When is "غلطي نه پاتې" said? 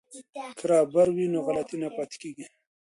1.47-2.15